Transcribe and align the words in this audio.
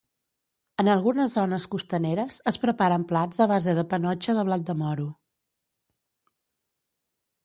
En 0.83 0.87
algunes 0.91 1.33
zones 1.39 1.65
costaneres 1.73 2.39
es 2.51 2.57
preparen 2.63 3.05
plats 3.11 3.43
a 3.45 3.47
base 3.51 3.75
de 3.81 3.83
panotxa 3.91 4.35
de 4.39 4.47
blat 4.47 4.63
de 4.71 4.75
moro. 4.79 5.05